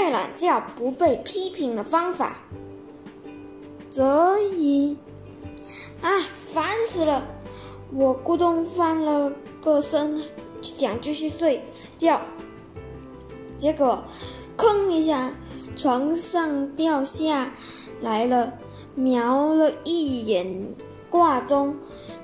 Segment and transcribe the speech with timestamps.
[0.00, 2.38] 睡懒觉不被批评的方法。
[3.90, 4.96] 则以，
[6.00, 7.22] 啊，烦死了！
[7.92, 9.30] 我咕咚翻了
[9.62, 10.22] 个身，
[10.62, 11.62] 想继续睡
[11.98, 12.18] 觉，
[13.58, 14.02] 结果，
[14.56, 15.34] 吭一下，
[15.76, 17.52] 床上掉下
[18.00, 18.54] 来了。
[18.94, 20.74] 瞄了一眼
[21.10, 21.76] 挂钟，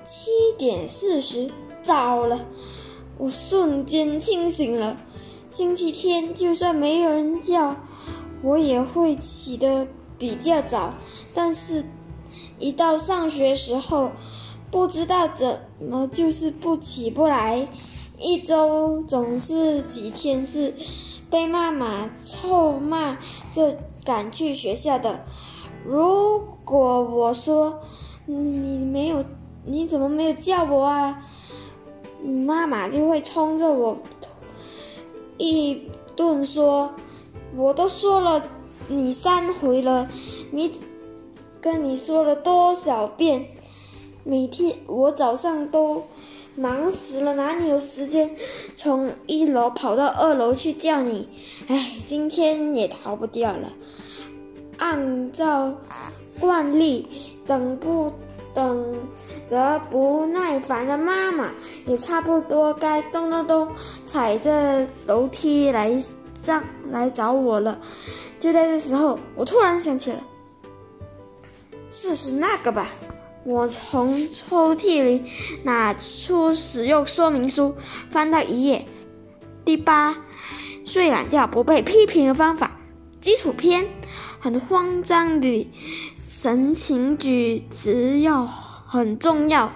[0.02, 1.50] 七点四十，
[1.82, 2.40] 糟了！
[3.18, 4.96] 我瞬间清醒了。
[5.50, 7.77] 星期天就算没有人叫，
[8.42, 9.86] 我也会起得
[10.19, 10.95] 比较早。
[11.34, 11.84] 但是，
[12.59, 14.10] 一到上学时候，
[14.70, 17.69] 不知道怎么就是不起不来。
[18.19, 20.74] 一周总是几天是
[21.30, 23.19] 被妈妈臭骂
[23.52, 25.24] 着赶去学校的。
[25.84, 27.80] 如果我说
[28.27, 29.24] 你没有，
[29.64, 31.22] 你怎么没有叫我啊？
[32.24, 33.98] 妈妈就会冲着我
[35.38, 35.82] 一
[36.14, 36.92] 顿说，
[37.56, 38.42] 我都说了
[38.88, 40.08] 你三回了，
[40.50, 40.72] 你
[41.61, 43.48] 跟你说了多少遍？
[44.24, 46.02] 每天我早上都
[46.56, 48.34] 忙死了，哪里有时间
[48.74, 51.28] 从一楼跑到二楼去叫你？
[51.68, 53.72] 哎，今天也逃不掉了。
[54.78, 55.74] 按照
[56.41, 57.06] 惯例，
[57.46, 58.12] 等不
[58.56, 58.96] 等
[59.50, 61.50] 得不耐烦的妈妈，
[61.84, 63.68] 也差不多该咚咚咚
[64.06, 65.94] 踩着楼梯来
[66.40, 67.78] 上来找我了。
[68.40, 70.20] 就在这时候，我突然想起了，
[71.90, 72.90] 试试那个吧。
[73.44, 75.22] 我从抽屉里
[75.62, 77.77] 拿出使用说明书，
[78.10, 78.86] 翻到一页，
[79.66, 80.16] 第八，
[80.86, 82.74] 睡懒觉不被批评的方法，
[83.20, 83.86] 基础篇。
[84.38, 85.68] 很慌张的
[86.39, 89.73] 神情举止要很重要，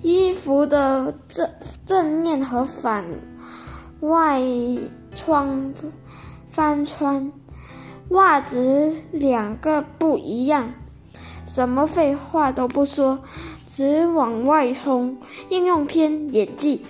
[0.00, 1.50] 衣服的正
[1.84, 3.04] 正面和反
[3.98, 4.40] 外
[5.16, 5.74] 穿
[6.52, 7.32] 翻穿，
[8.10, 10.72] 袜子两个不一样，
[11.44, 13.18] 什么废话都不说，
[13.74, 15.18] 只往外冲。
[15.48, 16.86] 应用篇演技，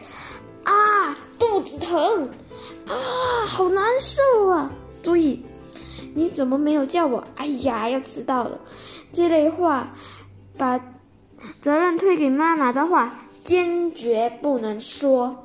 [0.65, 2.29] 啊，肚子疼，
[2.87, 2.93] 啊，
[3.47, 4.71] 好难受啊！
[5.03, 5.43] 注意。
[6.15, 7.23] 你怎么没有叫我？
[7.37, 8.59] 哎呀，要迟到了！
[9.19, 9.93] 这类话，
[10.57, 10.79] 把
[11.61, 15.45] 责任推给妈妈的话，坚决不能说。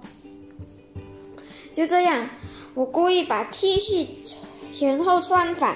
[1.74, 2.30] 就这样，
[2.76, 4.06] 我故意把 T 恤
[4.72, 5.76] 前后穿反，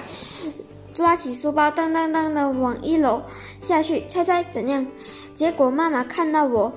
[0.94, 3.20] 抓起书包，噔噔噔的往一楼
[3.58, 4.06] 下去。
[4.06, 4.86] 猜猜怎样？
[5.34, 6.72] 结果妈妈看到我，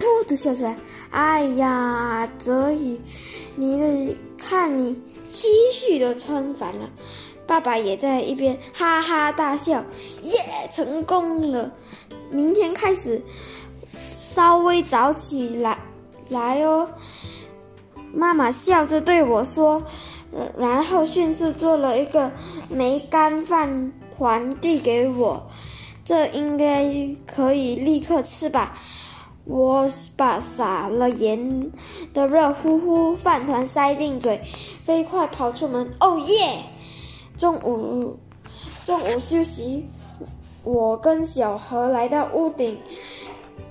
[0.00, 0.76] 噗的笑出来。
[1.10, 3.00] 哎呀，泽宇，
[3.54, 5.00] 你看你
[5.32, 6.90] T 恤都穿反了。
[7.46, 9.84] 爸爸也在一边哈哈大笑，
[10.22, 11.70] 耶，成功了！
[12.30, 13.22] 明天开始
[14.16, 15.78] 稍微早起来
[16.28, 16.88] 来哦。
[18.12, 19.82] 妈妈笑着对我说，
[20.56, 22.32] 然后迅速做了一个
[22.68, 25.48] 梅干饭团递给我，
[26.04, 26.90] 这应该
[27.26, 28.78] 可以立刻吃吧？
[29.44, 31.70] 我把撒了盐
[32.14, 34.40] 的热乎乎饭团塞进嘴，
[34.84, 35.92] 飞快跑出门。
[36.00, 36.64] 哦耶！
[37.36, 38.18] 中午，
[38.84, 39.86] 中午休息，
[40.62, 42.78] 我跟小何来到屋顶，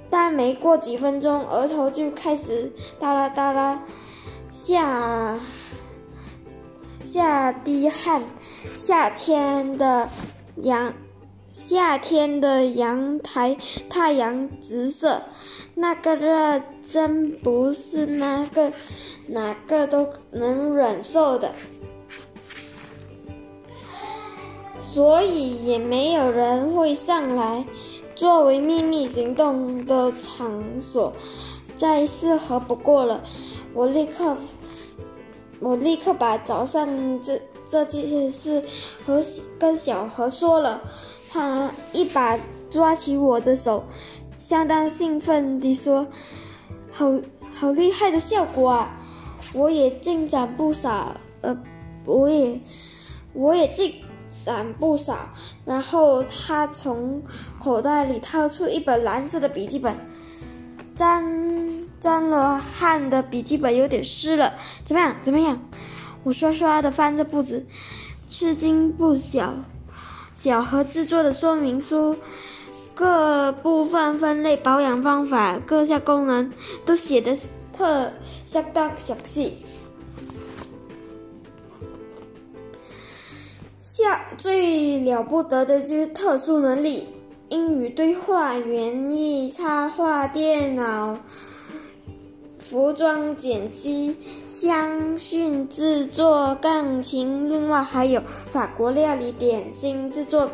[0.10, 3.82] 但没过几分钟，额头就开始哒啦哒啦
[4.52, 5.40] 下
[7.04, 8.22] 下滴汗。
[8.78, 10.08] 夏天的
[10.56, 10.94] 阳，
[11.50, 13.58] 夏天的阳台
[13.90, 15.22] 太阳直射，
[15.76, 18.72] 那个热真不是那个
[19.28, 21.52] 哪个都能忍受的。
[24.94, 27.66] 所以也没有人会上来。
[28.16, 31.12] 作为秘密行动的场所，
[31.76, 33.24] 再适合不过了。
[33.74, 34.38] 我立刻，
[35.60, 36.88] 我立刻把早上
[37.24, 38.62] 这这件事
[39.04, 39.20] 和
[39.58, 40.80] 跟小何说了。
[41.32, 42.38] 他一把
[42.70, 43.84] 抓起我的手，
[44.38, 46.06] 相当兴奋地说
[46.94, 47.12] ：“好
[47.52, 48.96] 好厉害的效果啊！
[49.54, 51.58] 我也进展不少，呃，
[52.06, 52.60] 我也，
[53.34, 53.96] 我也进。”
[54.44, 55.30] 攒不少，
[55.64, 57.22] 然后他从
[57.60, 59.96] 口袋里掏出一本蓝色的笔记本，
[60.96, 61.24] 沾
[62.00, 64.54] 沾了汗的笔记本有点湿了。
[64.84, 65.16] 怎么样？
[65.22, 65.60] 怎么样？
[66.24, 67.66] 我刷刷的翻着簿子，
[68.28, 69.54] 吃惊不小。
[70.36, 72.18] 小盒制作的说明书，
[72.94, 76.52] 各部分分类、保养方法、各项功能
[76.86, 77.38] 都写的
[77.72, 78.12] 特
[78.46, 79.58] 相当详细。
[83.96, 87.08] 下最了不得的就是特殊能力：
[87.50, 91.16] 英语对话、园艺、插画、电脑
[92.58, 94.18] 服装剪辑、
[94.48, 98.20] 香薰制作、钢琴，另外还有
[98.50, 100.50] 法国料理、点心制作、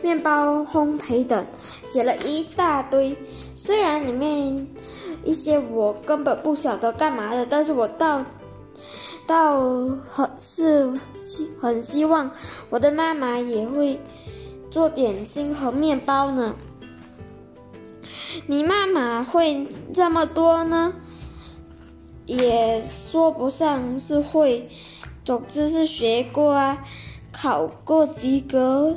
[0.00, 1.44] 面包烘焙等，
[1.84, 3.14] 写了一大堆。
[3.54, 4.66] 虽然里面
[5.22, 8.24] 一些我根本不晓得干嘛的，但是我到
[9.26, 9.60] 倒
[10.10, 10.92] 很是
[11.60, 12.30] 很希望
[12.70, 13.98] 我的妈妈也会
[14.70, 16.54] 做点心和面包呢。
[18.46, 20.94] 你妈妈会这么多呢？
[22.24, 24.68] 也说不上是会，
[25.24, 26.84] 总之是学过啊，
[27.32, 28.96] 考过及格。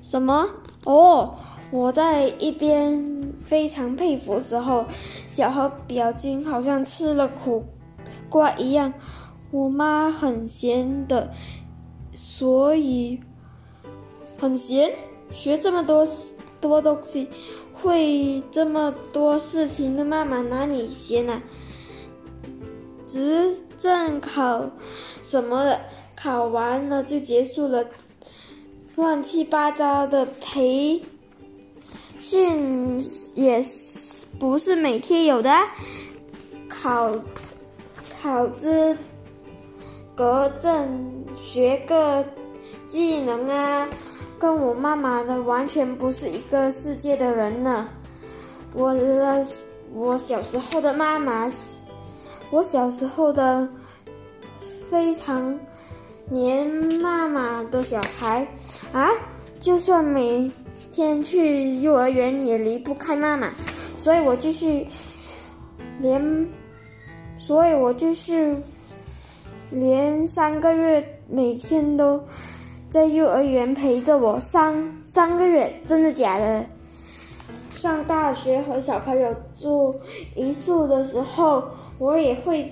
[0.00, 0.48] 什么？
[0.84, 1.36] 哦，
[1.70, 4.86] 我在一边非常佩服时候，
[5.30, 7.64] 小何表情好像吃了苦
[8.28, 8.92] 瓜一样。
[9.52, 11.32] 我妈很闲的，
[12.12, 13.20] 所以
[14.36, 14.92] 很闲，
[15.30, 16.04] 学这么多
[16.60, 17.28] 多东西。
[17.74, 21.42] 会这么多事情的妈妈哪里闲啊？
[23.08, 24.70] 执政考
[25.24, 25.80] 什么的，
[26.14, 27.84] 考完了就结束了，
[28.94, 31.02] 乱七八糟的培
[32.20, 33.00] 训
[33.34, 33.60] 也
[34.38, 35.50] 不是每天有的，
[36.68, 37.12] 考
[38.22, 38.96] 考资
[40.14, 42.24] 格证学个
[42.86, 43.88] 技能啊。
[44.38, 47.88] 跟我妈妈的完全不是一个世界的人呢。
[48.74, 49.46] 我的
[49.94, 51.48] 我小时候的妈妈，
[52.50, 53.68] 我小时候的
[54.90, 55.56] 非常
[56.28, 58.44] 黏妈妈的小孩
[58.92, 59.08] 啊，
[59.60, 60.50] 就算每
[60.90, 63.48] 天去幼儿园也离不开妈妈，
[63.94, 64.88] 所以我继续
[66.00, 66.48] 连，
[67.38, 68.56] 所以我就是
[69.72, 72.22] 连三个月每天都。
[72.90, 76.66] 在幼儿园陪着我三三个月，真的假的？
[77.72, 79.98] 上大学和小朋友住
[80.36, 81.64] 一宿的时候，
[81.98, 82.70] 我也会